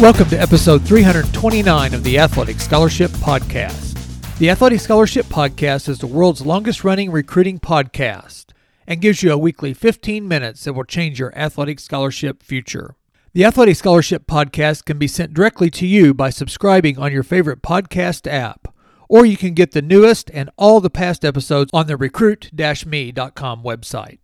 Welcome 0.00 0.28
to 0.30 0.36
episode 0.36 0.82
329 0.82 1.94
of 1.94 2.02
the 2.02 2.18
Athletic 2.18 2.58
Scholarship 2.60 3.12
Podcast. 3.12 3.96
The 4.38 4.50
Athletic 4.50 4.80
Scholarship 4.80 5.26
Podcast 5.26 5.88
is 5.88 6.00
the 6.00 6.08
world's 6.08 6.44
longest 6.44 6.82
running 6.82 7.12
recruiting 7.12 7.60
podcast 7.60 8.46
and 8.88 9.00
gives 9.00 9.22
you 9.22 9.32
a 9.32 9.38
weekly 9.38 9.72
15 9.72 10.26
minutes 10.26 10.64
that 10.64 10.72
will 10.72 10.82
change 10.82 11.20
your 11.20 11.32
athletic 11.38 11.78
scholarship 11.78 12.42
future. 12.42 12.96
The 13.34 13.44
Athletic 13.44 13.76
Scholarship 13.76 14.26
Podcast 14.26 14.84
can 14.84 14.98
be 14.98 15.06
sent 15.06 15.32
directly 15.32 15.70
to 15.70 15.86
you 15.86 16.12
by 16.12 16.28
subscribing 16.28 16.98
on 16.98 17.12
your 17.12 17.22
favorite 17.22 17.62
podcast 17.62 18.26
app, 18.26 18.74
or 19.08 19.24
you 19.24 19.36
can 19.36 19.54
get 19.54 19.70
the 19.70 19.80
newest 19.80 20.28
and 20.34 20.50
all 20.58 20.80
the 20.80 20.90
past 20.90 21.24
episodes 21.24 21.70
on 21.72 21.86
the 21.86 21.96
recruit-me.com 21.96 23.62
website. 23.62 24.18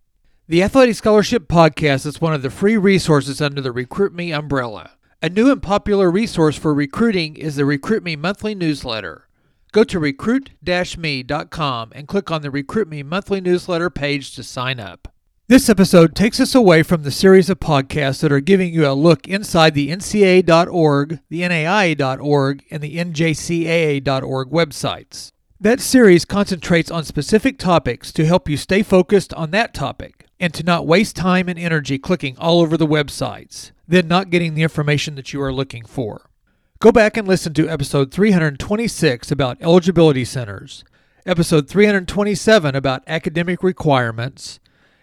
The 0.48 0.64
Athletic 0.64 0.96
Scholarship 0.96 1.46
Podcast 1.46 2.06
is 2.06 2.20
one 2.20 2.34
of 2.34 2.42
the 2.42 2.50
free 2.50 2.76
resources 2.76 3.40
under 3.40 3.60
the 3.60 3.70
Recruit 3.70 4.12
Me 4.12 4.32
umbrella. 4.32 4.90
A 5.22 5.28
new 5.28 5.52
and 5.52 5.62
popular 5.62 6.10
resource 6.10 6.56
for 6.56 6.72
recruiting 6.72 7.36
is 7.36 7.56
the 7.56 7.66
Recruit 7.66 8.02
Me 8.02 8.16
monthly 8.16 8.54
newsletter. 8.54 9.28
Go 9.70 9.84
to 9.84 9.98
recruit-me.com 9.98 11.92
and 11.94 12.08
click 12.08 12.30
on 12.30 12.40
the 12.40 12.50
Recruit 12.50 12.88
Me 12.88 13.02
monthly 13.02 13.42
newsletter 13.42 13.90
page 13.90 14.34
to 14.34 14.42
sign 14.42 14.80
up. 14.80 15.12
This 15.46 15.68
episode 15.68 16.14
takes 16.14 16.40
us 16.40 16.54
away 16.54 16.82
from 16.82 17.02
the 17.02 17.10
series 17.10 17.50
of 17.50 17.60
podcasts 17.60 18.22
that 18.22 18.32
are 18.32 18.40
giving 18.40 18.72
you 18.72 18.86
a 18.86 18.94
look 18.94 19.28
inside 19.28 19.74
the 19.74 19.90
NCAA.org, 19.90 21.20
the 21.28 21.42
NAIA.org, 21.42 22.64
and 22.70 22.82
the 22.82 22.96
NJCAA.org 22.96 24.48
websites. 24.48 25.32
That 25.60 25.80
series 25.80 26.24
concentrates 26.24 26.90
on 26.90 27.04
specific 27.04 27.58
topics 27.58 28.12
to 28.12 28.24
help 28.24 28.48
you 28.48 28.56
stay 28.56 28.82
focused 28.82 29.34
on 29.34 29.50
that 29.50 29.74
topic 29.74 30.26
and 30.40 30.54
to 30.54 30.62
not 30.62 30.86
waste 30.86 31.16
time 31.16 31.48
and 31.48 31.58
energy 31.58 31.98
clicking 31.98 32.36
all 32.38 32.60
over 32.60 32.78
the 32.78 32.86
websites 32.86 33.72
then 33.90 34.06
not 34.06 34.30
getting 34.30 34.54
the 34.54 34.62
information 34.62 35.16
that 35.16 35.32
you 35.32 35.42
are 35.42 35.52
looking 35.52 35.84
for. 35.84 36.30
Go 36.78 36.92
back 36.92 37.16
and 37.16 37.26
listen 37.26 37.52
to 37.54 37.68
episode 37.68 38.12
326 38.12 39.32
about 39.32 39.60
eligibility 39.60 40.24
centers, 40.24 40.84
episode 41.26 41.68
327 41.68 42.76
about 42.76 43.02
academic 43.08 43.64
requirements, 43.64 44.60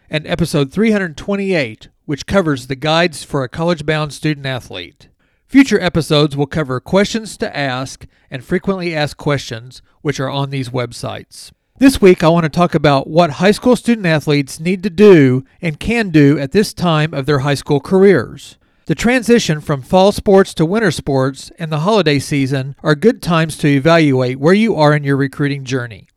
and 0.10 0.26
episode 0.26 0.72
328, 0.72 1.90
which 2.06 2.26
covers 2.26 2.68
the 2.68 2.78
guides 2.78 3.26
for 3.26 3.44
a 3.44 3.50
college 3.50 3.86
bound 3.86 4.14
student 4.14 4.46
athlete. 4.46 5.10
Future 5.48 5.80
episodes 5.80 6.36
will 6.36 6.46
cover 6.46 6.82
questions 6.82 7.38
to 7.38 7.56
ask 7.56 8.06
and 8.30 8.44
frequently 8.44 8.94
asked 8.94 9.16
questions, 9.16 9.82
which 10.02 10.20
are 10.20 10.30
on 10.30 10.50
these 10.50 10.68
websites. 10.68 11.54
This 11.78 12.02
week, 12.02 12.22
I 12.22 12.28
want 12.28 12.44
to 12.44 12.50
talk 12.50 12.76
about 12.76 13.08
what 13.08 13.30
high 13.32 13.52
school 13.52 13.78
student 13.78 14.06
athletes 14.06 14.60
need 14.60 14.84
to 14.84 14.90
do 14.90 15.46
and 15.62 15.80
can 15.80 16.10
do 16.10 16.38
at 16.38 16.52
this 16.52 16.74
time 16.74 17.14
of 17.14 17.26
their 17.26 17.40
high 17.40 17.54
school 17.54 17.80
careers. 17.80 18.58
The 18.88 18.96
transition 18.96 19.62
from 19.62 19.82
fall 19.82 20.12
sports 20.12 20.54
to 20.56 20.66
winter 20.66 20.92
sports 20.92 21.50
and 21.58 21.72
the 21.72 21.80
holiday 21.80 22.20
season 22.20 22.76
are 22.84 22.94
good 22.94 23.22
times 23.22 23.58
to 23.60 23.70
evaluate 23.70 24.42
where 24.42 24.54
you 24.54 24.76
are 24.76 24.94
in 24.94 25.06
your 25.06 25.16
recruiting 25.16 25.64
journey. 25.64 26.10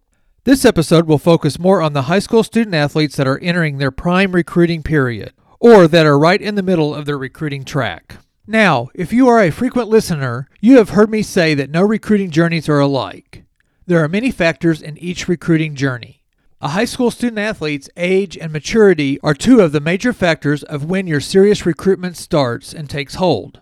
This 0.42 0.64
episode 0.64 1.06
will 1.06 1.18
focus 1.18 1.56
more 1.56 1.82
on 1.82 1.92
the 1.92 2.02
high 2.02 2.18
school 2.18 2.42
student 2.42 2.74
athletes 2.74 3.14
that 3.14 3.28
are 3.28 3.38
entering 3.38 3.78
their 3.78 3.92
prime 3.92 4.32
recruiting 4.32 4.82
period, 4.82 5.34
or 5.60 5.86
that 5.86 6.06
are 6.06 6.18
right 6.18 6.42
in 6.42 6.56
the 6.56 6.64
middle 6.64 6.92
of 6.92 7.06
their 7.06 7.18
recruiting 7.18 7.64
track. 7.64 8.16
Now, 8.50 8.88
if 8.96 9.12
you 9.12 9.28
are 9.28 9.40
a 9.40 9.52
frequent 9.52 9.88
listener, 9.88 10.48
you 10.60 10.78
have 10.78 10.88
heard 10.88 11.08
me 11.08 11.22
say 11.22 11.54
that 11.54 11.70
no 11.70 11.82
recruiting 11.82 12.32
journeys 12.32 12.68
are 12.68 12.80
alike. 12.80 13.44
There 13.86 14.02
are 14.02 14.08
many 14.08 14.32
factors 14.32 14.82
in 14.82 14.98
each 14.98 15.28
recruiting 15.28 15.76
journey. 15.76 16.24
A 16.60 16.70
high 16.70 16.86
school 16.86 17.12
student 17.12 17.38
athlete's 17.38 17.88
age 17.96 18.36
and 18.36 18.52
maturity 18.52 19.20
are 19.20 19.34
two 19.34 19.60
of 19.60 19.70
the 19.70 19.78
major 19.78 20.12
factors 20.12 20.64
of 20.64 20.84
when 20.90 21.06
your 21.06 21.20
serious 21.20 21.64
recruitment 21.64 22.16
starts 22.16 22.74
and 22.74 22.90
takes 22.90 23.14
hold. 23.14 23.60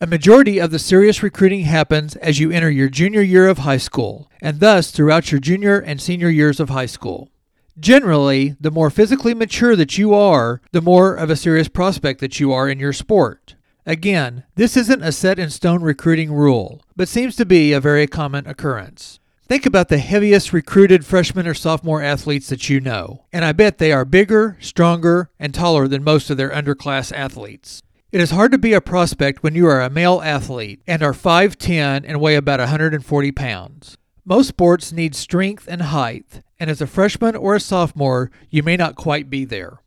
A 0.00 0.06
majority 0.06 0.60
of 0.60 0.70
the 0.70 0.78
serious 0.78 1.20
recruiting 1.20 1.62
happens 1.62 2.14
as 2.14 2.38
you 2.38 2.52
enter 2.52 2.70
your 2.70 2.88
junior 2.88 3.22
year 3.22 3.48
of 3.48 3.58
high 3.58 3.76
school, 3.76 4.30
and 4.40 4.60
thus 4.60 4.92
throughout 4.92 5.32
your 5.32 5.40
junior 5.40 5.80
and 5.80 6.00
senior 6.00 6.30
years 6.30 6.60
of 6.60 6.68
high 6.68 6.86
school. 6.86 7.28
Generally, 7.76 8.54
the 8.60 8.70
more 8.70 8.88
physically 8.88 9.34
mature 9.34 9.74
that 9.74 9.98
you 9.98 10.14
are, 10.14 10.60
the 10.70 10.80
more 10.80 11.16
of 11.16 11.28
a 11.28 11.34
serious 11.34 11.66
prospect 11.66 12.20
that 12.20 12.38
you 12.38 12.52
are 12.52 12.68
in 12.68 12.78
your 12.78 12.92
sport. 12.92 13.56
Again, 13.88 14.44
this 14.54 14.76
isn't 14.76 15.02
a 15.02 15.10
set 15.10 15.38
in 15.38 15.48
stone 15.48 15.80
recruiting 15.80 16.30
rule, 16.30 16.82
but 16.94 17.08
seems 17.08 17.34
to 17.36 17.46
be 17.46 17.72
a 17.72 17.80
very 17.80 18.06
common 18.06 18.46
occurrence. 18.46 19.18
Think 19.46 19.64
about 19.64 19.88
the 19.88 19.96
heaviest 19.96 20.52
recruited 20.52 21.06
freshman 21.06 21.46
or 21.46 21.54
sophomore 21.54 22.02
athletes 22.02 22.50
that 22.50 22.68
you 22.68 22.80
know, 22.80 23.24
and 23.32 23.46
I 23.46 23.52
bet 23.52 23.78
they 23.78 23.90
are 23.90 24.04
bigger, 24.04 24.58
stronger, 24.60 25.30
and 25.40 25.54
taller 25.54 25.88
than 25.88 26.04
most 26.04 26.28
of 26.28 26.36
their 26.36 26.50
underclass 26.50 27.16
athletes. 27.16 27.80
It 28.12 28.20
is 28.20 28.32
hard 28.32 28.52
to 28.52 28.58
be 28.58 28.74
a 28.74 28.82
prospect 28.82 29.42
when 29.42 29.54
you 29.54 29.66
are 29.66 29.80
a 29.80 29.88
male 29.88 30.20
athlete 30.22 30.82
and 30.86 31.02
are 31.02 31.14
5'10 31.14 32.04
and 32.06 32.20
weigh 32.20 32.36
about 32.36 32.60
140 32.60 33.32
pounds. 33.32 33.96
Most 34.22 34.48
sports 34.48 34.92
need 34.92 35.14
strength 35.14 35.66
and 35.66 35.80
height, 35.80 36.42
and 36.60 36.68
as 36.68 36.82
a 36.82 36.86
freshman 36.86 37.34
or 37.34 37.54
a 37.54 37.60
sophomore, 37.60 38.30
you 38.50 38.62
may 38.62 38.76
not 38.76 38.96
quite 38.96 39.30
be 39.30 39.46
there. 39.46 39.78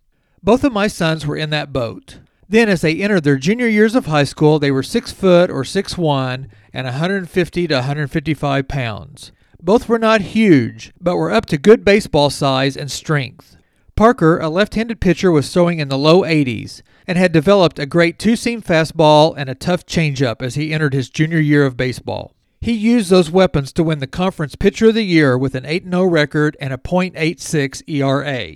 Both 0.41 0.63
of 0.63 0.73
my 0.73 0.88
sons 0.88 1.28
were 1.28 1.38
in 1.38 1.51
that 1.51 1.72
boat. 1.72 2.18
Then, 2.51 2.67
as 2.67 2.81
they 2.81 3.01
entered 3.01 3.23
their 3.23 3.38
junior 3.38 3.67
years 3.67 3.95
of 3.95 4.07
high 4.07 4.25
school, 4.25 4.59
they 4.59 4.72
were 4.72 4.84
6 4.84 5.13
foot 5.13 5.50
or 5.50 5.63
6'1 5.63 6.47
and 6.73 6.85
150 6.85 7.67
to 7.67 7.75
155 7.75 8.67
pounds. 8.67 9.31
Both 9.63 9.88
were 9.88 9.97
not 9.97 10.19
huge, 10.19 10.91
but 11.00 11.16
were 11.16 11.31
up 11.31 11.45
to 11.45 11.57
good 11.57 11.85
baseball 11.85 12.29
size 12.29 12.75
and 12.75 12.91
strength. 12.91 13.56
Parker, 13.95 14.38
a 14.38 14.50
left 14.50 14.75
handed 14.75 15.00
pitcher, 15.00 15.31
was 15.31 15.53
throwing 15.53 15.79
in 15.79 15.88
the 15.88 15.97
low 15.97 16.23
80s 16.23 16.81
and 17.07 17.17
had 17.17 17.31
developed 17.31 17.79
a 17.79 17.85
great 17.85 18.19
two 18.19 18.35
seam 18.35 18.62
fastball 18.62 19.33
and 19.38 19.47
a 19.47 19.56
tough 19.56 19.85
changeup 19.85 20.41
as 20.41 20.56
he 20.56 20.73
entered 20.73 20.94
his 20.94 21.09
junior 21.09 21.39
year 21.39 21.66
of 21.66 21.78
baseball. 21.78 22.35
He 22.59 22.73
used 22.73 23.09
those 23.09 23.31
weapons 23.31 23.72
to 23.73 23.83
win 23.83 24.00
the 24.00 24.07
conference 24.07 24.57
pitcher 24.57 24.89
of 24.89 24.95
the 24.95 25.03
year 25.03 25.38
with 25.38 25.56
an 25.56 25.66
8 25.66 25.85
0 25.85 26.03
record 26.03 26.57
and 26.59 26.73
a 26.73 26.78
.86 26.78 27.81
ERA. 27.88 28.56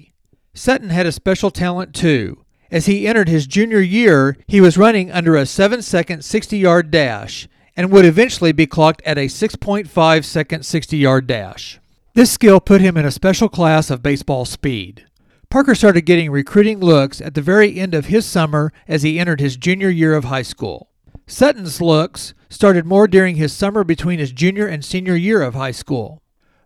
Sutton 0.53 0.89
had 0.89 1.06
a 1.06 1.13
special 1.13 1.50
talent 1.50 1.95
too. 1.95 2.44
As 2.72 2.88
he 2.88 3.08
entered 3.08 3.30
his 3.30 3.48
junior 3.48 3.80
year, 3.80 4.38
he 4.48 4.59
was 4.59 4.78
running 4.78 5.12
under 5.12 5.36
a 5.36 5.46
7 5.46 5.81
second 5.81 6.26
60 6.26 6.58
yard 6.58 6.92
dash 6.92 7.48
and 7.76 7.92
would 7.92 8.06
eventually 8.06 8.52
be 8.52 8.66
clocked 8.66 9.02
at 9.03 9.18
a 9.18 9.28
6.5 9.28 10.26
second 10.26 10.66
60 10.66 10.98
yard 10.98 11.28
dash. 11.28 11.80
This 12.14 12.31
skill 12.31 12.59
put 12.59 12.81
him 12.81 12.98
in 12.98 13.06
a 13.06 13.12
special 13.12 13.50
class 13.50 13.90
of 13.90 14.02
baseball 14.02 14.46
speed. 14.46 15.06
Parker 15.50 15.75
started 15.75 16.02
getting 16.02 16.31
recruiting 16.31 16.80
looks 16.80 17.22
at 17.22 17.34
the 17.34 17.42
very 17.42 17.78
end 17.78 17.94
of 17.94 18.08
his 18.08 18.25
summer 18.25 18.74
as 18.88 19.04
he 19.04 19.20
entered 19.20 19.40
his 19.40 19.58
junior 19.58 19.90
year 19.90 20.16
of 20.16 20.25
high 20.25 20.42
school. 20.42 20.90
Sutton's 21.28 21.81
looks 21.81 22.34
started 22.50 22.86
more 22.86 23.08
during 23.08 23.36
his 23.36 23.54
summer 23.54 23.84
between 23.84 24.20
his 24.20 24.31
junior 24.31 24.68
and 24.68 24.84
senior 24.84 25.16
year 25.16 25.42
of 25.42 25.54
high 25.54 25.72
school. 25.72 26.22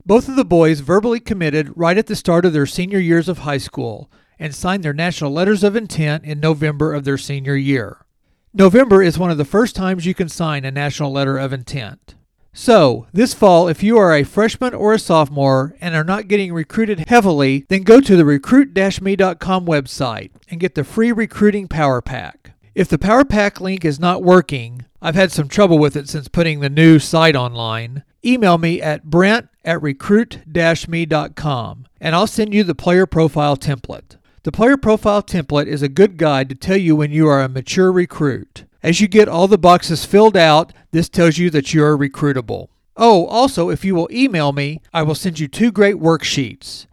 Both 0.05 0.29
of 0.29 0.35
the 0.35 0.45
boys 0.45 0.79
verbally 0.79 1.19
committed 1.19 1.73
right 1.75 1.97
at 1.97 2.07
the 2.07 2.15
start 2.15 2.45
of 2.45 2.53
their 2.53 2.65
senior 2.65 2.99
years 2.99 3.27
of 3.27 3.39
high 3.39 3.57
school 3.57 4.09
and 4.39 4.55
signed 4.55 4.83
their 4.83 4.93
national 4.93 5.31
letters 5.31 5.63
of 5.63 5.75
intent 5.75 6.23
in 6.23 6.39
November 6.39 6.93
of 6.93 7.03
their 7.03 7.17
senior 7.17 7.55
year. 7.55 8.05
November 8.53 9.03
is 9.03 9.19
one 9.19 9.29
of 9.29 9.37
the 9.37 9.45
first 9.45 9.75
times 9.75 10.05
you 10.05 10.15
can 10.15 10.29
sign 10.29 10.65
a 10.65 10.71
national 10.71 11.11
letter 11.11 11.37
of 11.37 11.53
intent. 11.53 12.15
So, 12.51 13.05
this 13.13 13.33
fall, 13.33 13.67
if 13.67 13.83
you 13.83 13.97
are 13.97 14.13
a 14.13 14.23
freshman 14.23 14.73
or 14.73 14.93
a 14.93 14.99
sophomore 14.99 15.75
and 15.79 15.95
are 15.95 16.03
not 16.03 16.27
getting 16.27 16.51
recruited 16.51 17.07
heavily, 17.07 17.65
then 17.69 17.83
go 17.83 18.01
to 18.01 18.17
the 18.17 18.25
recruit-me.com 18.25 19.65
website 19.65 20.31
and 20.49 20.59
get 20.59 20.73
the 20.73 20.83
free 20.83 21.11
recruiting 21.11 21.67
power 21.67 22.01
pack. 22.01 22.53
If 22.73 22.87
the 22.87 22.97
power 22.97 23.23
pack 23.23 23.61
link 23.61 23.85
is 23.85 23.99
not 23.99 24.23
working, 24.23 24.85
I've 25.01 25.15
had 25.15 25.31
some 25.31 25.47
trouble 25.47 25.77
with 25.77 25.95
it 25.95 26.09
since 26.09 26.27
putting 26.27 26.59
the 26.59 26.69
new 26.69 26.97
site 26.97 27.35
online. 27.35 28.03
Email 28.25 28.57
me 28.57 28.81
at 28.81 29.05
brent 29.05 29.47
at 29.63 29.81
recruit-me.com 29.81 31.85
and 32.01 32.15
I'll 32.15 32.27
send 32.27 32.53
you 32.53 32.63
the 32.63 32.75
player 32.75 33.05
profile 33.05 33.57
template. 33.57 34.15
The 34.43 34.53
player 34.53 34.77
profile 34.77 35.21
template 35.21 35.67
is 35.67 35.81
a 35.81 35.89
good 35.89 36.15
guide 36.15 36.47
to 36.47 36.55
tell 36.55 36.77
you 36.77 36.95
when 36.95 37.11
you 37.11 37.27
are 37.27 37.41
a 37.41 37.49
mature 37.49 37.91
recruit. 37.91 38.63
As 38.81 39.01
you 39.01 39.09
get 39.09 39.27
all 39.27 39.49
the 39.49 39.57
boxes 39.57 40.05
filled 40.05 40.37
out, 40.37 40.71
this 40.91 41.09
tells 41.09 41.37
you 41.37 41.49
that 41.49 41.73
you 41.73 41.83
are 41.83 41.97
recruitable. 41.97 42.69
Oh, 42.95 43.25
also, 43.25 43.69
if 43.69 43.83
you 43.83 43.95
will 43.95 44.07
email 44.11 44.53
me, 44.53 44.81
I 44.93 45.03
will 45.03 45.15
send 45.15 45.39
you 45.39 45.49
two 45.49 45.73
great 45.73 45.95
worksheets. 45.95 46.85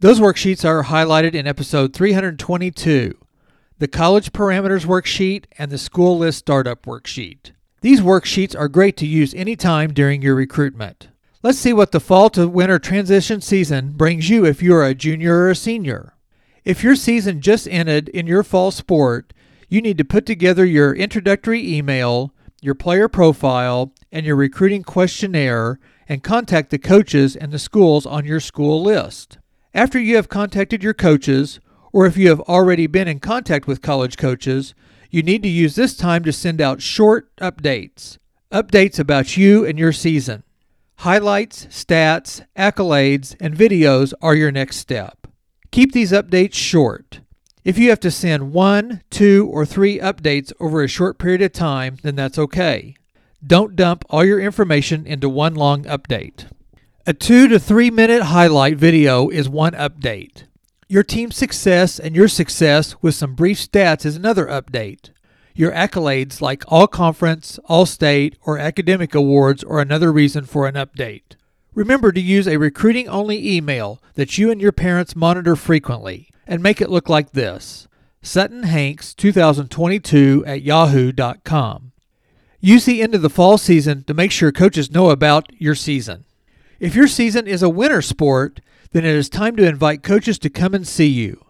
Those 0.00 0.18
worksheets 0.18 0.64
are 0.64 0.84
highlighted 0.84 1.34
in 1.34 1.46
episode 1.46 1.92
322 1.94 3.16
the 3.78 3.86
College 3.86 4.32
Parameters 4.32 4.84
Worksheet 4.84 5.44
and 5.56 5.70
the 5.70 5.78
School 5.78 6.18
List 6.18 6.38
Startup 6.38 6.84
Worksheet. 6.84 7.52
These 7.80 8.00
worksheets 8.00 8.58
are 8.58 8.66
great 8.66 8.96
to 8.96 9.06
use 9.06 9.32
anytime 9.34 9.92
during 9.92 10.20
your 10.20 10.34
recruitment. 10.34 11.10
Let's 11.44 11.58
see 11.58 11.72
what 11.72 11.92
the 11.92 12.00
fall 12.00 12.28
to 12.30 12.48
winter 12.48 12.80
transition 12.80 13.40
season 13.40 13.92
brings 13.92 14.28
you 14.28 14.44
if 14.44 14.60
you're 14.60 14.84
a 14.84 14.96
junior 14.96 15.38
or 15.38 15.50
a 15.50 15.54
senior. 15.54 16.14
If 16.68 16.84
your 16.84 16.96
season 16.96 17.40
just 17.40 17.66
ended 17.68 18.10
in 18.10 18.26
your 18.26 18.42
fall 18.42 18.70
sport, 18.70 19.32
you 19.70 19.80
need 19.80 19.96
to 19.96 20.04
put 20.04 20.26
together 20.26 20.66
your 20.66 20.94
introductory 20.94 21.66
email, 21.66 22.34
your 22.60 22.74
player 22.74 23.08
profile, 23.08 23.94
and 24.12 24.26
your 24.26 24.36
recruiting 24.36 24.82
questionnaire 24.82 25.80
and 26.10 26.22
contact 26.22 26.68
the 26.68 26.78
coaches 26.78 27.34
and 27.34 27.52
the 27.52 27.58
schools 27.58 28.04
on 28.04 28.26
your 28.26 28.38
school 28.38 28.82
list. 28.82 29.38
After 29.72 29.98
you 29.98 30.16
have 30.16 30.28
contacted 30.28 30.82
your 30.82 30.92
coaches, 30.92 31.58
or 31.90 32.04
if 32.04 32.18
you 32.18 32.28
have 32.28 32.42
already 32.42 32.86
been 32.86 33.08
in 33.08 33.18
contact 33.18 33.66
with 33.66 33.80
college 33.80 34.18
coaches, 34.18 34.74
you 35.10 35.22
need 35.22 35.42
to 35.44 35.48
use 35.48 35.74
this 35.74 35.96
time 35.96 36.22
to 36.24 36.34
send 36.34 36.60
out 36.60 36.82
short 36.82 37.34
updates. 37.36 38.18
Updates 38.52 38.98
about 38.98 39.38
you 39.38 39.64
and 39.64 39.78
your 39.78 39.94
season. 39.94 40.42
Highlights, 40.96 41.64
stats, 41.68 42.44
accolades, 42.54 43.34
and 43.40 43.56
videos 43.56 44.12
are 44.20 44.34
your 44.34 44.52
next 44.52 44.76
step. 44.76 45.17
Keep 45.78 45.92
these 45.92 46.10
updates 46.10 46.54
short. 46.54 47.20
If 47.64 47.78
you 47.78 47.90
have 47.90 48.00
to 48.00 48.10
send 48.10 48.52
one, 48.52 49.00
two, 49.10 49.48
or 49.52 49.64
three 49.64 50.00
updates 50.00 50.52
over 50.58 50.82
a 50.82 50.88
short 50.88 51.20
period 51.20 51.40
of 51.40 51.52
time, 51.52 51.98
then 52.02 52.16
that's 52.16 52.36
okay. 52.36 52.96
Don't 53.46 53.76
dump 53.76 54.04
all 54.10 54.24
your 54.24 54.40
information 54.40 55.06
into 55.06 55.28
one 55.28 55.54
long 55.54 55.84
update. 55.84 56.50
A 57.06 57.14
two 57.14 57.46
to 57.46 57.60
three 57.60 57.92
minute 57.92 58.24
highlight 58.24 58.76
video 58.76 59.28
is 59.28 59.48
one 59.48 59.74
update. 59.74 60.46
Your 60.88 61.04
team's 61.04 61.36
success 61.36 62.00
and 62.00 62.16
your 62.16 62.26
success 62.26 63.00
with 63.00 63.14
some 63.14 63.36
brief 63.36 63.58
stats 63.58 64.04
is 64.04 64.16
another 64.16 64.46
update. 64.46 65.10
Your 65.54 65.70
accolades 65.70 66.40
like 66.40 66.64
All 66.66 66.88
Conference, 66.88 67.60
All 67.66 67.86
State, 67.86 68.36
or 68.42 68.58
academic 68.58 69.14
awards 69.14 69.62
are 69.62 69.78
another 69.78 70.12
reason 70.12 70.44
for 70.44 70.66
an 70.66 70.74
update. 70.74 71.36
Remember 71.78 72.10
to 72.10 72.20
use 72.20 72.48
a 72.48 72.56
recruiting 72.56 73.08
only 73.08 73.56
email 73.56 74.02
that 74.14 74.36
you 74.36 74.50
and 74.50 74.60
your 74.60 74.72
parents 74.72 75.14
monitor 75.14 75.54
frequently 75.54 76.28
and 76.44 76.60
make 76.60 76.80
it 76.80 76.90
look 76.90 77.08
like 77.08 77.30
this 77.30 77.86
Sutton 78.20 78.64
Hanks 78.64 79.14
2022 79.14 80.42
at 80.44 80.62
yahoo.com. 80.62 81.92
Use 82.58 82.84
the 82.84 83.00
end 83.00 83.14
of 83.14 83.22
the 83.22 83.30
fall 83.30 83.58
season 83.58 84.02
to 84.08 84.12
make 84.12 84.32
sure 84.32 84.50
coaches 84.50 84.90
know 84.90 85.10
about 85.10 85.52
your 85.52 85.76
season. 85.76 86.24
If 86.80 86.96
your 86.96 87.06
season 87.06 87.46
is 87.46 87.62
a 87.62 87.68
winter 87.68 88.02
sport, 88.02 88.58
then 88.90 89.04
it 89.04 89.14
is 89.14 89.28
time 89.28 89.54
to 89.54 89.68
invite 89.68 90.02
coaches 90.02 90.40
to 90.40 90.50
come 90.50 90.74
and 90.74 90.84
see 90.84 91.06
you. 91.06 91.46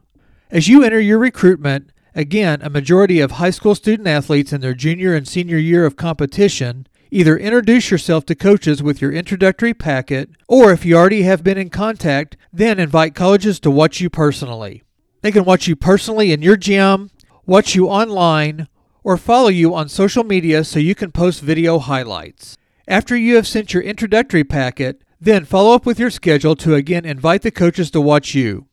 As 0.51 0.69
you 0.69 0.83
enter 0.85 1.01
your 1.01 1.19
recruitment, 1.19 1.91
Again, 2.19 2.63
a 2.63 2.71
majority 2.71 3.21
of 3.21 3.33
high 3.33 3.51
school 3.51 3.77
student 3.77 4.09
athletes 4.09 4.53
in 4.53 4.61
their 4.61 4.75
junior 4.75 5.15
and 5.15 5.29
senior 5.29 5.57
year 5.57 5.87
of 5.87 5.95
competition 5.95 6.89
either 7.11 7.37
introduce 7.37 7.91
yourself 7.91 8.27
to 8.27 8.35
coaches 8.35 8.83
with 8.83 9.01
your 9.01 9.13
introductory 9.13 9.75
packet, 9.75 10.31
or 10.47 10.73
if 10.73 10.85
you 10.85 10.97
already 10.97 11.23
have 11.23 11.45
been 11.45 11.59
in 11.59 11.71
contact, 11.71 12.37
then 12.53 12.79
invite 12.79 13.15
colleges 13.15 13.61
to 13.61 13.71
watch 13.71 14.01
you 14.01 14.11
personally. 14.11 14.83
They 15.23 15.33
can 15.33 15.45
watch 15.45 15.67
you 15.67 15.77
personally 15.77 16.33
in 16.33 16.43
your 16.43 16.57
gym, 16.57 17.11
watch 17.47 17.75
you 17.75 17.89
online, 17.89 18.69
or 19.03 19.17
follow 19.17 19.49
you 19.49 19.75
on 19.75 19.89
social 19.89 20.25
media 20.25 20.65
so 20.65 20.79
you 20.79 20.95
can 20.95 21.13
post 21.13 21.41
video 21.41 21.79
highlights. 21.79 22.57
After 22.87 23.17
you 23.17 23.37
have 23.37 23.47
sent 23.47 23.75
your 23.75 23.83
introductory 23.83 24.45
packet, 24.45 25.03
then 25.21 25.45
follow 25.45 25.75
up 25.75 25.85
with 25.85 25.99
your 25.99 26.11
schedule 26.11 26.57
to 26.57 26.75
again 26.75 27.05
invite 27.05 27.43
the 27.43 27.51
coaches 27.51 27.91
to 27.91 28.01
watch 28.01 28.35
you. 28.35 28.67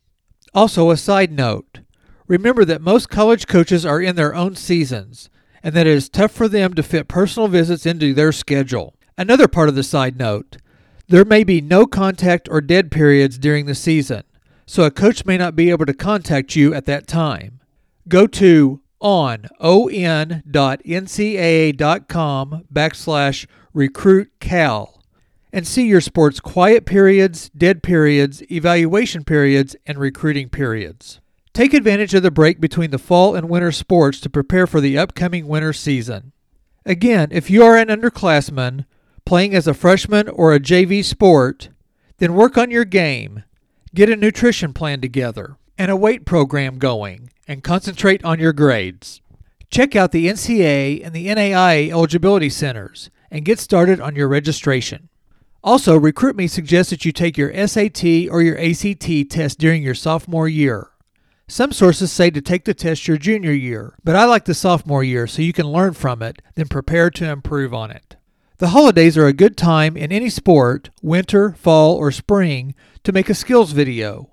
Also, 0.53 0.89
a 0.89 0.97
side 0.97 1.31
note 1.31 1.79
Remember 2.27 2.65
that 2.65 2.81
most 2.81 3.09
college 3.09 3.45
coaches 3.45 3.85
are 3.85 4.01
in 4.01 4.15
their 4.15 4.33
own 4.33 4.55
seasons, 4.55 5.29
and 5.65 5.73
that 5.73 5.87
it 5.87 5.93
is 5.93 6.07
tough 6.09 6.31
for 6.31 6.47
them 6.47 6.75
to 6.75 6.83
fit 6.83 7.07
personal 7.07 7.47
visits 7.47 7.87
into 7.87 8.13
their 8.13 8.31
schedule. 8.31 8.93
Another 9.17 9.47
part 9.47 9.67
of 9.67 9.73
the 9.73 9.81
side 9.81 10.15
note 10.17 10.57
there 11.07 11.25
may 11.25 11.43
be 11.43 11.59
no 11.59 11.87
contact 11.87 12.47
or 12.49 12.61
dead 12.61 12.91
periods 12.91 13.39
during 13.39 13.65
the 13.65 13.75
season, 13.75 14.23
so 14.67 14.83
a 14.83 14.91
coach 14.91 15.25
may 15.25 15.37
not 15.37 15.55
be 15.55 15.71
able 15.71 15.87
to 15.87 15.93
contact 15.93 16.55
you 16.55 16.73
at 16.73 16.85
that 16.85 17.07
time. 17.07 17.59
Go 18.07 18.27
to 18.27 18.81
on 18.99 19.47
on.ncaa.com 19.59 20.43
backslash 22.73 23.47
recruit 23.73 24.31
cal 24.39 25.03
and 25.51 25.67
see 25.67 25.87
your 25.87 26.01
sport's 26.01 26.39
quiet 26.39 26.85
periods, 26.85 27.49
dead 27.49 27.81
periods, 27.81 28.43
evaluation 28.51 29.23
periods, 29.23 29.75
and 29.87 29.97
recruiting 29.97 30.49
periods. 30.49 31.21
Take 31.55 31.73
advantage 31.73 32.13
of 32.13 32.21
the 32.21 32.31
break 32.31 32.59
between 32.59 32.91
the 32.91 32.97
fall 32.97 33.33
and 33.33 33.47
winter 33.47 33.71
sports 33.71 34.19
to 34.19 34.29
prepare 34.29 34.67
for 34.67 34.81
the 34.81 34.97
upcoming 34.97 35.47
winter 35.47 35.71
season. 35.71 36.33
Again, 36.85 37.29
if 37.31 37.49
you 37.49 37.63
are 37.63 37.77
an 37.77 37.87
underclassman 37.87 38.83
playing 39.23 39.55
as 39.55 39.65
a 39.65 39.73
freshman 39.73 40.27
or 40.27 40.53
a 40.53 40.59
JV 40.59 41.01
sport, 41.01 41.69
then 42.17 42.33
work 42.33 42.57
on 42.57 42.71
your 42.71 42.83
game, 42.83 43.43
get 43.93 44.09
a 44.09 44.17
nutrition 44.17 44.73
plan 44.73 44.99
together, 44.99 45.55
and 45.77 45.89
a 45.89 45.95
weight 45.95 46.25
program 46.25 46.77
going, 46.77 47.29
and 47.47 47.63
concentrate 47.63 48.21
on 48.25 48.37
your 48.37 48.51
grades. 48.51 49.21
Check 49.71 49.95
out 49.95 50.11
the 50.11 50.27
NCAA 50.27 51.05
and 51.05 51.15
the 51.15 51.27
NAIA 51.27 51.89
eligibility 51.89 52.49
centers 52.49 53.09
and 53.31 53.45
get 53.45 53.59
started 53.59 54.01
on 54.01 54.13
your 54.13 54.27
registration. 54.27 55.07
Also, 55.63 55.97
RecruitMe 55.97 56.49
suggests 56.49 56.89
that 56.89 57.05
you 57.05 57.13
take 57.13 57.37
your 57.37 57.53
SAT 57.65 58.03
or 58.29 58.41
your 58.41 58.59
ACT 58.59 59.29
test 59.29 59.57
during 59.57 59.81
your 59.81 59.95
sophomore 59.95 60.49
year. 60.49 60.89
Some 61.47 61.71
sources 61.71 62.11
say 62.11 62.31
to 62.31 62.41
take 62.41 62.65
the 62.65 62.73
test 62.73 63.07
your 63.07 63.17
junior 63.17 63.51
year, 63.51 63.95
but 64.03 64.15
I 64.15 64.25
like 64.25 64.45
the 64.45 64.55
sophomore 64.55 65.03
year 65.03 65.27
so 65.27 65.43
you 65.43 65.53
can 65.53 65.67
learn 65.67 65.93
from 65.93 66.23
it, 66.23 66.41
then 66.55 66.67
prepare 66.67 67.11
to 67.11 67.29
improve 67.29 67.71
on 67.71 67.91
it. 67.91 68.15
The 68.57 68.69
holidays 68.69 69.15
are 69.15 69.27
a 69.27 69.33
good 69.33 69.55
time 69.55 69.95
in 69.95 70.11
any 70.11 70.29
sport, 70.29 70.89
winter, 71.03 71.51
fall, 71.51 71.97
or 71.97 72.11
spring, 72.11 72.73
to 73.03 73.11
make 73.11 73.29
a 73.29 73.35
skills 73.35 73.73
video. 73.73 74.31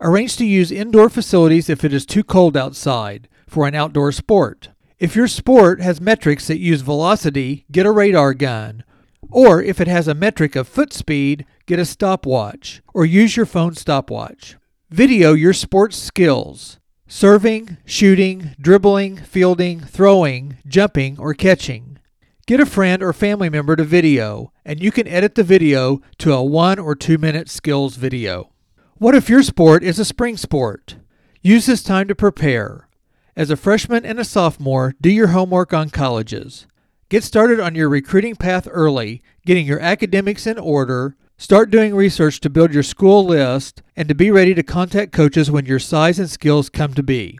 Arrange 0.00 0.36
to 0.36 0.46
use 0.46 0.72
indoor 0.72 1.10
facilities 1.10 1.68
if 1.68 1.84
it 1.84 1.92
is 1.92 2.06
too 2.06 2.24
cold 2.24 2.56
outside 2.56 3.28
for 3.46 3.68
an 3.68 3.74
outdoor 3.74 4.10
sport. 4.10 4.70
If 4.98 5.14
your 5.14 5.28
sport 5.28 5.82
has 5.82 6.00
metrics 6.00 6.46
that 6.46 6.60
use 6.60 6.80
velocity, 6.80 7.66
get 7.70 7.84
a 7.84 7.90
radar 7.90 8.32
gun. 8.32 8.84
Or 9.30 9.62
if 9.62 9.82
it 9.82 9.88
has 9.88 10.08
a 10.08 10.14
metric 10.14 10.56
of 10.56 10.66
foot 10.66 10.94
speed, 10.94 11.44
get 11.66 11.78
a 11.78 11.84
stopwatch 11.84 12.80
or 12.94 13.04
use 13.04 13.36
your 13.36 13.46
phone 13.46 13.74
stopwatch. 13.74 14.56
Video 14.90 15.32
your 15.32 15.54
sports 15.54 15.96
skills 15.96 16.78
serving, 17.08 17.78
shooting, 17.86 18.54
dribbling, 18.60 19.16
fielding, 19.16 19.80
throwing, 19.80 20.58
jumping, 20.66 21.18
or 21.18 21.32
catching. 21.32 21.98
Get 22.46 22.60
a 22.60 22.66
friend 22.66 23.02
or 23.02 23.14
family 23.14 23.48
member 23.48 23.76
to 23.76 23.82
video, 23.84 24.52
and 24.62 24.82
you 24.82 24.92
can 24.92 25.08
edit 25.08 25.36
the 25.36 25.42
video 25.42 26.02
to 26.18 26.34
a 26.34 26.44
one 26.44 26.78
or 26.78 26.94
two 26.94 27.16
minute 27.16 27.48
skills 27.48 27.96
video. 27.96 28.52
What 28.96 29.14
if 29.14 29.30
your 29.30 29.42
sport 29.42 29.82
is 29.82 29.98
a 29.98 30.04
spring 30.04 30.36
sport? 30.36 30.96
Use 31.40 31.64
this 31.64 31.82
time 31.82 32.06
to 32.08 32.14
prepare. 32.14 32.86
As 33.34 33.50
a 33.50 33.56
freshman 33.56 34.04
and 34.04 34.20
a 34.20 34.24
sophomore, 34.24 34.94
do 35.00 35.10
your 35.10 35.28
homework 35.28 35.72
on 35.72 35.88
colleges. 35.88 36.66
Get 37.08 37.24
started 37.24 37.58
on 37.58 37.74
your 37.74 37.88
recruiting 37.88 38.36
path 38.36 38.68
early, 38.70 39.22
getting 39.46 39.66
your 39.66 39.80
academics 39.80 40.46
in 40.46 40.58
order, 40.58 41.16
Start 41.36 41.70
doing 41.70 41.94
research 41.94 42.40
to 42.40 42.48
build 42.48 42.72
your 42.72 42.84
school 42.84 43.24
list 43.24 43.82
and 43.96 44.08
to 44.08 44.14
be 44.14 44.30
ready 44.30 44.54
to 44.54 44.62
contact 44.62 45.12
coaches 45.12 45.50
when 45.50 45.66
your 45.66 45.80
size 45.80 46.18
and 46.18 46.30
skills 46.30 46.68
come 46.68 46.94
to 46.94 47.02
be. 47.02 47.38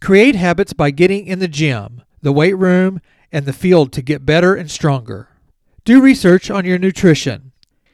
Create 0.00 0.34
habits 0.34 0.72
by 0.72 0.90
getting 0.90 1.26
in 1.26 1.38
the 1.38 1.46
gym, 1.46 2.02
the 2.22 2.32
weight 2.32 2.56
room, 2.56 3.00
and 3.30 3.44
the 3.44 3.52
field 3.52 3.92
to 3.92 4.02
get 4.02 4.24
better 4.24 4.54
and 4.54 4.70
stronger. 4.70 5.28
Do 5.84 6.00
research 6.00 6.50
on 6.50 6.64
your 6.64 6.78
nutrition. 6.78 7.52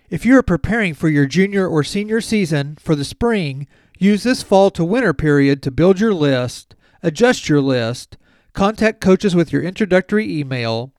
If 0.08 0.24
you 0.24 0.36
are 0.38 0.42
preparing 0.42 0.94
for 0.94 1.08
your 1.08 1.26
junior 1.26 1.66
or 1.66 1.82
senior 1.82 2.20
season 2.20 2.76
for 2.78 2.94
the 2.94 3.04
spring, 3.04 3.66
use 3.98 4.22
this 4.22 4.42
fall 4.42 4.70
to 4.70 4.84
winter 4.84 5.12
period 5.12 5.62
to 5.62 5.70
build 5.70 5.98
your 5.98 6.14
list, 6.14 6.76
adjust 7.02 7.48
your 7.48 7.60
list, 7.60 8.16
contact 8.52 9.00
coaches 9.00 9.34
with 9.34 9.52
your 9.52 9.62
introductory 9.62 10.38
email, 10.38 10.92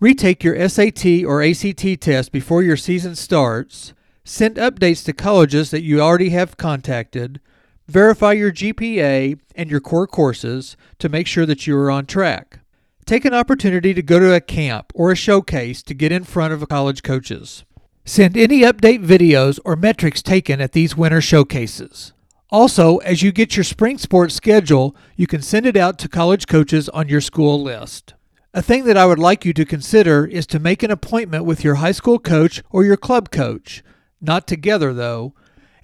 Retake 0.00 0.42
your 0.42 0.66
SAT 0.66 1.24
or 1.26 1.42
ACT 1.42 2.00
test 2.00 2.32
before 2.32 2.62
your 2.62 2.78
season 2.78 3.14
starts. 3.14 3.92
Send 4.24 4.56
updates 4.56 5.04
to 5.04 5.12
colleges 5.12 5.70
that 5.70 5.82
you 5.82 6.00
already 6.00 6.30
have 6.30 6.56
contacted. 6.56 7.38
Verify 7.86 8.32
your 8.32 8.50
GPA 8.50 9.38
and 9.54 9.70
your 9.70 9.80
core 9.80 10.06
courses 10.06 10.78
to 11.00 11.10
make 11.10 11.26
sure 11.26 11.44
that 11.44 11.66
you 11.66 11.76
are 11.76 11.90
on 11.90 12.06
track. 12.06 12.60
Take 13.04 13.26
an 13.26 13.34
opportunity 13.34 13.92
to 13.92 14.00
go 14.00 14.18
to 14.18 14.32
a 14.32 14.40
camp 14.40 14.90
or 14.94 15.12
a 15.12 15.16
showcase 15.16 15.82
to 15.82 15.92
get 15.92 16.12
in 16.12 16.24
front 16.24 16.54
of 16.54 16.66
college 16.66 17.02
coaches. 17.02 17.64
Send 18.06 18.38
any 18.38 18.60
update 18.60 19.04
videos 19.04 19.58
or 19.66 19.76
metrics 19.76 20.22
taken 20.22 20.62
at 20.62 20.72
these 20.72 20.96
winter 20.96 21.20
showcases. 21.20 22.14
Also, 22.48 22.96
as 22.98 23.22
you 23.22 23.32
get 23.32 23.54
your 23.54 23.64
spring 23.64 23.98
sports 23.98 24.34
schedule, 24.34 24.96
you 25.14 25.26
can 25.26 25.42
send 25.42 25.66
it 25.66 25.76
out 25.76 25.98
to 25.98 26.08
college 26.08 26.46
coaches 26.46 26.88
on 26.88 27.10
your 27.10 27.20
school 27.20 27.62
list. 27.62 28.14
A 28.52 28.62
thing 28.62 28.82
that 28.86 28.96
I 28.96 29.06
would 29.06 29.20
like 29.20 29.44
you 29.44 29.52
to 29.52 29.64
consider 29.64 30.26
is 30.26 30.44
to 30.48 30.58
make 30.58 30.82
an 30.82 30.90
appointment 30.90 31.44
with 31.44 31.62
your 31.62 31.76
high 31.76 31.92
school 31.92 32.18
coach 32.18 32.64
or 32.70 32.82
your 32.82 32.96
club 32.96 33.30
coach, 33.30 33.84
not 34.20 34.48
together 34.48 34.92
though, 34.92 35.34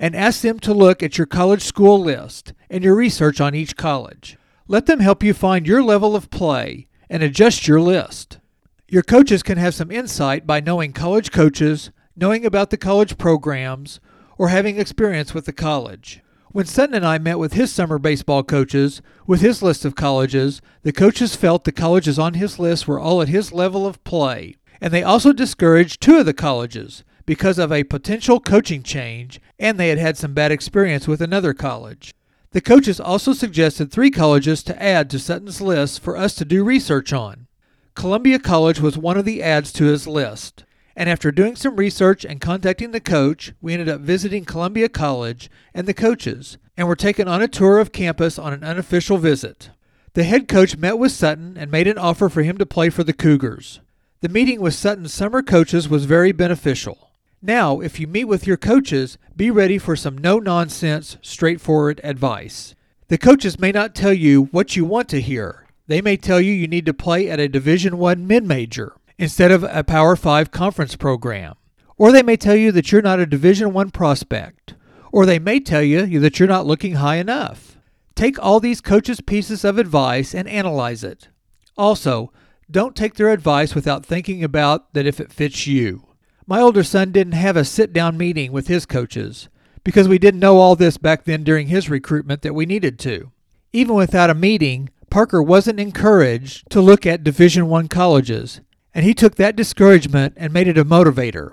and 0.00 0.16
ask 0.16 0.40
them 0.40 0.58
to 0.60 0.74
look 0.74 1.00
at 1.00 1.16
your 1.16 1.28
college 1.28 1.62
school 1.62 2.00
list 2.00 2.54
and 2.68 2.82
your 2.82 2.96
research 2.96 3.40
on 3.40 3.54
each 3.54 3.76
college. 3.76 4.36
Let 4.66 4.86
them 4.86 4.98
help 4.98 5.22
you 5.22 5.32
find 5.32 5.64
your 5.64 5.80
level 5.80 6.16
of 6.16 6.28
play 6.28 6.88
and 7.08 7.22
adjust 7.22 7.68
your 7.68 7.80
list. 7.80 8.40
Your 8.88 9.04
coaches 9.04 9.44
can 9.44 9.58
have 9.58 9.74
some 9.74 9.92
insight 9.92 10.44
by 10.44 10.58
knowing 10.58 10.92
college 10.92 11.30
coaches, 11.30 11.92
knowing 12.16 12.44
about 12.44 12.70
the 12.70 12.76
college 12.76 13.16
programs, 13.16 14.00
or 14.38 14.48
having 14.48 14.80
experience 14.80 15.32
with 15.32 15.46
the 15.46 15.52
college. 15.52 16.20
When 16.56 16.64
Sutton 16.64 16.94
and 16.94 17.04
I 17.04 17.18
met 17.18 17.38
with 17.38 17.52
his 17.52 17.70
summer 17.70 17.98
baseball 17.98 18.42
coaches, 18.42 19.02
with 19.26 19.42
his 19.42 19.60
list 19.60 19.84
of 19.84 19.94
colleges, 19.94 20.62
the 20.84 20.90
coaches 20.90 21.36
felt 21.36 21.64
the 21.64 21.70
colleges 21.70 22.18
on 22.18 22.32
his 22.32 22.58
list 22.58 22.88
were 22.88 22.98
all 22.98 23.20
at 23.20 23.28
his 23.28 23.52
level 23.52 23.86
of 23.86 24.02
play, 24.04 24.56
and 24.80 24.90
they 24.90 25.02
also 25.02 25.34
discouraged 25.34 26.00
two 26.00 26.16
of 26.16 26.24
the 26.24 26.32
colleges 26.32 27.04
because 27.26 27.58
of 27.58 27.70
a 27.70 27.84
potential 27.84 28.40
coaching 28.40 28.82
change, 28.82 29.38
and 29.58 29.78
they 29.78 29.90
had 29.90 29.98
had 29.98 30.16
some 30.16 30.32
bad 30.32 30.50
experience 30.50 31.06
with 31.06 31.20
another 31.20 31.52
college. 31.52 32.14
The 32.52 32.62
coaches 32.62 32.98
also 32.98 33.34
suggested 33.34 33.92
three 33.92 34.10
colleges 34.10 34.62
to 34.62 34.82
add 34.82 35.10
to 35.10 35.18
Sutton's 35.18 35.60
list 35.60 36.00
for 36.00 36.16
us 36.16 36.34
to 36.36 36.46
do 36.46 36.64
research 36.64 37.12
on. 37.12 37.48
Columbia 37.94 38.38
College 38.38 38.80
was 38.80 38.96
one 38.96 39.18
of 39.18 39.26
the 39.26 39.42
adds 39.42 39.74
to 39.74 39.84
his 39.84 40.06
list. 40.06 40.64
And 40.96 41.10
after 41.10 41.30
doing 41.30 41.56
some 41.56 41.76
research 41.76 42.24
and 42.24 42.40
contacting 42.40 42.92
the 42.92 43.00
coach, 43.00 43.52
we 43.60 43.74
ended 43.74 43.88
up 43.90 44.00
visiting 44.00 44.46
Columbia 44.46 44.88
College 44.88 45.50
and 45.74 45.86
the 45.86 45.92
coaches, 45.92 46.56
and 46.74 46.88
were 46.88 46.96
taken 46.96 47.28
on 47.28 47.42
a 47.42 47.48
tour 47.48 47.78
of 47.78 47.92
campus 47.92 48.38
on 48.38 48.54
an 48.54 48.64
unofficial 48.64 49.18
visit. 49.18 49.70
The 50.14 50.24
head 50.24 50.48
coach 50.48 50.78
met 50.78 50.98
with 50.98 51.12
Sutton 51.12 51.58
and 51.58 51.70
made 51.70 51.86
an 51.86 51.98
offer 51.98 52.30
for 52.30 52.42
him 52.42 52.56
to 52.56 52.64
play 52.64 52.88
for 52.88 53.04
the 53.04 53.12
Cougars. 53.12 53.80
The 54.22 54.30
meeting 54.30 54.62
with 54.62 54.72
Sutton's 54.72 55.12
summer 55.12 55.42
coaches 55.42 55.86
was 55.90 56.06
very 56.06 56.32
beneficial. 56.32 57.10
Now, 57.42 57.80
if 57.80 58.00
you 58.00 58.06
meet 58.06 58.24
with 58.24 58.46
your 58.46 58.56
coaches, 58.56 59.18
be 59.36 59.50
ready 59.50 59.76
for 59.76 59.96
some 59.96 60.16
no 60.16 60.38
nonsense, 60.38 61.18
straightforward 61.20 62.00
advice. 62.02 62.74
The 63.08 63.18
coaches 63.18 63.58
may 63.58 63.72
not 63.72 63.94
tell 63.94 64.14
you 64.14 64.44
what 64.44 64.74
you 64.74 64.86
want 64.86 65.10
to 65.10 65.20
hear. 65.20 65.66
They 65.86 66.00
may 66.00 66.16
tell 66.16 66.40
you 66.40 66.52
you 66.52 66.66
need 66.66 66.86
to 66.86 66.94
play 66.94 67.28
at 67.28 67.38
a 67.38 67.48
Division 67.48 67.98
1 67.98 68.26
mid-major 68.26 68.94
instead 69.18 69.50
of 69.50 69.64
a 69.64 69.84
Power 69.84 70.16
5 70.16 70.50
conference 70.50 70.96
program. 70.96 71.54
Or 71.96 72.12
they 72.12 72.22
may 72.22 72.36
tell 72.36 72.56
you 72.56 72.72
that 72.72 72.92
you're 72.92 73.02
not 73.02 73.20
a 73.20 73.26
Division 73.26 73.72
1 73.72 73.90
prospect. 73.90 74.74
Or 75.12 75.24
they 75.24 75.38
may 75.38 75.60
tell 75.60 75.82
you 75.82 76.20
that 76.20 76.38
you're 76.38 76.48
not 76.48 76.66
looking 76.66 76.96
high 76.96 77.16
enough. 77.16 77.78
Take 78.14 78.38
all 78.38 78.60
these 78.60 78.80
coaches' 78.80 79.20
pieces 79.20 79.64
of 79.64 79.78
advice 79.78 80.34
and 80.34 80.48
analyze 80.48 81.04
it. 81.04 81.28
Also, 81.76 82.32
don't 82.70 82.96
take 82.96 83.14
their 83.14 83.30
advice 83.30 83.74
without 83.74 84.04
thinking 84.04 84.42
about 84.42 84.92
that 84.94 85.06
if 85.06 85.20
it 85.20 85.32
fits 85.32 85.66
you. 85.66 86.06
My 86.46 86.60
older 86.60 86.82
son 86.82 87.12
didn't 87.12 87.32
have 87.32 87.56
a 87.56 87.64
sit 87.64 87.92
down 87.92 88.16
meeting 88.16 88.52
with 88.52 88.68
his 88.68 88.86
coaches 88.86 89.48
because 89.84 90.08
we 90.08 90.18
didn't 90.18 90.40
know 90.40 90.58
all 90.58 90.76
this 90.76 90.96
back 90.96 91.24
then 91.24 91.44
during 91.44 91.68
his 91.68 91.88
recruitment 91.88 92.42
that 92.42 92.54
we 92.54 92.66
needed 92.66 92.98
to. 93.00 93.30
Even 93.72 93.94
without 93.94 94.30
a 94.30 94.34
meeting, 94.34 94.90
Parker 95.10 95.42
wasn't 95.42 95.78
encouraged 95.78 96.68
to 96.70 96.80
look 96.80 97.06
at 97.06 97.24
Division 97.24 97.68
1 97.68 97.88
colleges, 97.88 98.60
and 98.96 99.04
he 99.04 99.12
took 99.12 99.34
that 99.34 99.54
discouragement 99.54 100.32
and 100.38 100.54
made 100.54 100.66
it 100.66 100.78
a 100.78 100.84
motivator. 100.84 101.52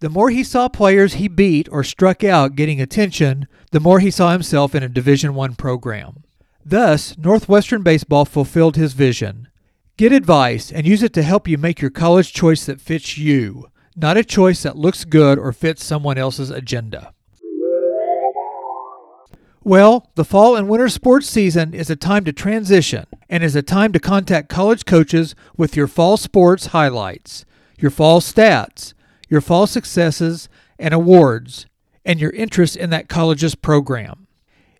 The 0.00 0.08
more 0.08 0.30
he 0.30 0.42
saw 0.42 0.68
players 0.68 1.14
he 1.14 1.28
beat 1.28 1.68
or 1.70 1.84
struck 1.84 2.24
out 2.24 2.56
getting 2.56 2.80
attention, 2.80 3.46
the 3.70 3.78
more 3.78 4.00
he 4.00 4.10
saw 4.10 4.32
himself 4.32 4.74
in 4.74 4.82
a 4.82 4.88
Division 4.88 5.36
1 5.36 5.54
program. 5.54 6.24
Thus, 6.66 7.16
Northwestern 7.16 7.82
Baseball 7.82 8.24
fulfilled 8.24 8.74
his 8.74 8.94
vision. 8.94 9.46
Get 9.96 10.10
advice 10.10 10.72
and 10.72 10.84
use 10.84 11.04
it 11.04 11.12
to 11.12 11.22
help 11.22 11.46
you 11.46 11.56
make 11.56 11.80
your 11.80 11.90
college 11.92 12.32
choice 12.32 12.66
that 12.66 12.80
fits 12.80 13.16
you, 13.16 13.68
not 13.94 14.16
a 14.16 14.24
choice 14.24 14.64
that 14.64 14.76
looks 14.76 15.04
good 15.04 15.38
or 15.38 15.52
fits 15.52 15.84
someone 15.84 16.18
else's 16.18 16.50
agenda. 16.50 17.14
Well, 19.64 20.10
the 20.16 20.24
fall 20.24 20.56
and 20.56 20.68
winter 20.68 20.88
sports 20.88 21.28
season 21.28 21.72
is 21.72 21.88
a 21.88 21.94
time 21.94 22.24
to 22.24 22.32
transition 22.32 23.06
and 23.28 23.44
is 23.44 23.54
a 23.54 23.62
time 23.62 23.92
to 23.92 24.00
contact 24.00 24.48
college 24.48 24.84
coaches 24.84 25.36
with 25.56 25.76
your 25.76 25.86
fall 25.86 26.16
sports 26.16 26.66
highlights, 26.66 27.44
your 27.78 27.92
fall 27.92 28.20
stats, 28.20 28.92
your 29.28 29.40
fall 29.40 29.68
successes 29.68 30.48
and 30.80 30.92
awards, 30.92 31.66
and 32.04 32.18
your 32.18 32.32
interest 32.32 32.76
in 32.76 32.90
that 32.90 33.08
college's 33.08 33.54
program. 33.54 34.26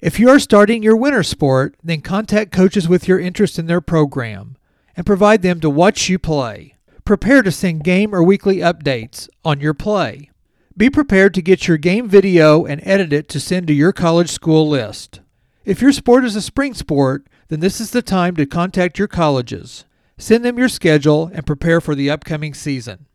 If 0.01 0.19
you 0.19 0.29
are 0.31 0.41
starting 0.41 0.83
your 0.83 0.97
winter 0.97 1.23
sport, 1.23 1.77
then 1.85 2.01
contact 2.01 2.51
coaches 2.51 2.89
with 2.89 3.07
your 3.07 3.21
interest 3.21 3.61
in 3.61 3.67
their 3.67 3.81
program 3.81 4.57
and 4.97 5.07
provide 5.07 5.43
them 5.43 5.61
to 5.61 5.71
watch 5.71 6.09
you 6.09 6.19
play. 6.19 6.75
Prepare 7.05 7.43
to 7.43 7.53
send 7.53 7.85
game 7.85 8.13
or 8.13 8.21
weekly 8.25 8.57
updates 8.57 9.29
on 9.45 9.61
your 9.61 9.75
play. 9.75 10.32
Be 10.77 10.89
prepared 10.89 11.35
to 11.35 11.43
get 11.43 11.69
your 11.69 11.77
game 11.77 12.09
video 12.09 12.65
and 12.65 12.81
edit 12.85 13.13
it 13.13 13.29
to 13.29 13.41
send 13.41 13.67
to 13.67 13.75
your 13.75 13.93
college 13.93 14.31
school 14.31 14.67
list. 14.67 15.21
If 15.67 15.83
your 15.83 15.93
sport 15.93 16.25
is 16.25 16.35
a 16.35 16.41
spring 16.41 16.73
sport, 16.73 17.27
then 17.49 17.61
this 17.61 17.79
is 17.79 17.91
the 17.91 18.01
time 18.01 18.37
to 18.37 18.47
contact 18.47 18.99
your 18.99 19.09
colleges. 19.09 19.85
Send 20.17 20.45
them 20.45 20.59
your 20.59 20.71
schedule 20.71 21.31
and 21.35 21.47
prepare 21.47 21.81
for 21.81 21.95
the 21.95 22.11
upcoming 22.11 22.55
season. 22.55 23.07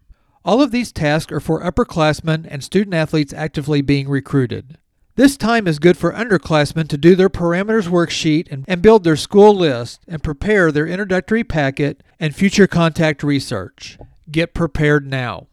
All 0.46 0.62
of 0.62 0.70
these 0.70 0.92
tasks 0.92 1.32
are 1.32 1.40
for 1.40 1.64
upperclassmen 1.64 2.48
and 2.48 2.64
student 2.64 2.94
athletes 2.94 3.34
actively 3.34 3.82
being 3.82 4.08
recruited. 4.08 4.78
This 5.16 5.36
time 5.36 5.68
is 5.68 5.80
good 5.80 5.98
for 5.98 6.14
underclassmen 6.14 6.88
to 6.90 6.98
do 6.98 7.16
their 7.16 7.30
parameters 7.30 7.88
worksheet 7.88 8.66
and, 8.68 8.82
build 8.84 9.04
their 9.04 9.16
school 9.16 9.56
list 9.56 10.02
and 10.08 10.22
prepare 10.22 10.72
their 10.72 10.86
introductory 10.86 11.44
packet 11.44 12.04
and 12.20 12.36
future 12.36 12.68
contact 12.68 13.24
research. 13.24 13.98
Get 14.30 14.54
prepared 14.54 15.08
now. 15.08 15.48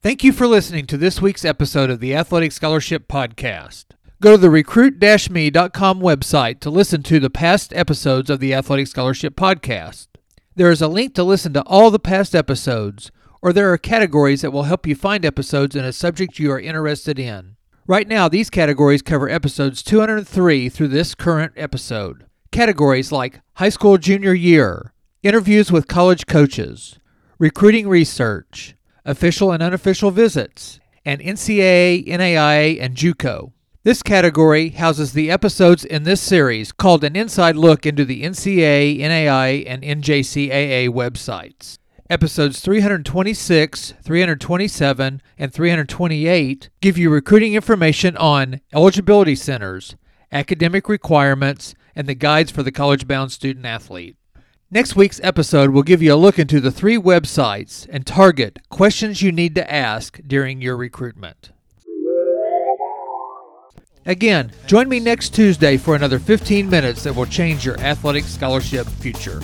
Thank 0.00 0.22
you 0.22 0.32
for 0.32 0.46
listening 0.46 0.86
to 0.86 0.96
this 0.96 1.20
week's 1.20 1.44
episode 1.44 1.90
of 1.90 1.98
the 1.98 2.14
Athletic 2.14 2.52
Scholarship 2.52 3.08
Podcast. 3.08 3.86
Go 4.22 4.30
to 4.30 4.38
the 4.38 4.48
recruit-me.com 4.48 6.00
website 6.00 6.60
to 6.60 6.70
listen 6.70 7.02
to 7.02 7.18
the 7.18 7.28
past 7.28 7.72
episodes 7.74 8.30
of 8.30 8.38
the 8.38 8.54
Athletic 8.54 8.86
Scholarship 8.86 9.34
Podcast. 9.34 10.06
There 10.54 10.70
is 10.70 10.80
a 10.80 10.86
link 10.86 11.16
to 11.16 11.24
listen 11.24 11.52
to 11.54 11.62
all 11.62 11.90
the 11.90 11.98
past 11.98 12.36
episodes, 12.36 13.10
or 13.42 13.52
there 13.52 13.72
are 13.72 13.76
categories 13.76 14.42
that 14.42 14.52
will 14.52 14.62
help 14.62 14.86
you 14.86 14.94
find 14.94 15.24
episodes 15.24 15.74
in 15.74 15.84
a 15.84 15.92
subject 15.92 16.38
you 16.38 16.52
are 16.52 16.60
interested 16.60 17.18
in. 17.18 17.56
Right 17.88 18.06
now, 18.06 18.28
these 18.28 18.50
categories 18.50 19.02
cover 19.02 19.28
episodes 19.28 19.82
203 19.82 20.68
through 20.68 20.88
this 20.88 21.16
current 21.16 21.54
episode. 21.56 22.24
Categories 22.52 23.10
like 23.10 23.40
high 23.54 23.68
school 23.68 23.98
junior 23.98 24.32
year, 24.32 24.92
interviews 25.24 25.72
with 25.72 25.88
college 25.88 26.26
coaches, 26.26 27.00
recruiting 27.40 27.88
research, 27.88 28.76
official 29.08 29.50
and 29.52 29.62
unofficial 29.62 30.10
visits, 30.10 30.78
and 31.04 31.20
NCAA, 31.22 32.06
NAIA, 32.06 32.78
and 32.78 32.94
JUCO. 32.94 33.52
This 33.82 34.02
category 34.02 34.68
houses 34.68 35.14
the 35.14 35.30
episodes 35.30 35.82
in 35.82 36.02
this 36.02 36.20
series 36.20 36.72
called 36.72 37.02
an 37.02 37.16
inside 37.16 37.56
look 37.56 37.86
into 37.86 38.04
the 38.04 38.22
NCAA, 38.22 38.98
NAIA, 39.00 39.64
and 39.66 39.82
NJCAA 39.82 40.90
websites. 40.90 41.78
Episodes 42.10 42.60
326, 42.60 43.94
327, 44.02 45.22
and 45.38 45.52
328 45.52 46.68
give 46.82 46.98
you 46.98 47.08
recruiting 47.08 47.54
information 47.54 48.14
on 48.18 48.60
eligibility 48.74 49.34
centers, 49.34 49.96
academic 50.30 50.86
requirements, 50.86 51.74
and 51.96 52.06
the 52.06 52.14
guides 52.14 52.50
for 52.50 52.62
the 52.62 52.72
college 52.72 53.06
bound 53.06 53.32
student 53.32 53.64
athlete. 53.64 54.16
Next 54.70 54.94
week's 54.94 55.18
episode 55.22 55.70
will 55.70 55.82
give 55.82 56.02
you 56.02 56.12
a 56.12 56.14
look 56.14 56.38
into 56.38 56.60
the 56.60 56.70
three 56.70 56.98
websites 56.98 57.86
and 57.90 58.06
target 58.06 58.58
questions 58.68 59.22
you 59.22 59.32
need 59.32 59.54
to 59.54 59.72
ask 59.72 60.20
during 60.26 60.60
your 60.60 60.76
recruitment. 60.76 61.52
Again, 64.04 64.52
join 64.66 64.90
me 64.90 65.00
next 65.00 65.30
Tuesday 65.34 65.78
for 65.78 65.96
another 65.96 66.18
15 66.18 66.68
minutes 66.68 67.04
that 67.04 67.16
will 67.16 67.24
change 67.24 67.64
your 67.64 67.80
athletic 67.80 68.24
scholarship 68.24 68.86
future. 68.86 69.40